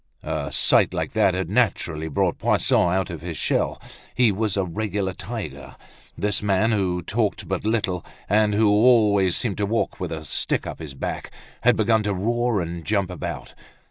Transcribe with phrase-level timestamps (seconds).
[0.23, 3.79] A sight like that had naturally brought Poisson out of his shell.
[4.15, 5.75] He was a regular tiger.
[6.17, 10.65] This man, who talked but little and who always seemed to walk with a stick
[10.65, 11.29] up his back,
[11.61, 13.53] had begun to roar and jump about.